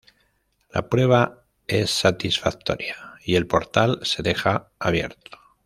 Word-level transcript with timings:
La 0.73 0.89
prueba 0.89 1.45
es 1.67 1.91
satisfactoria, 1.91 2.95
y 3.23 3.35
el 3.35 3.45
portal 3.45 3.99
se 4.01 4.23
deja 4.23 4.71
abierto. 4.79 5.37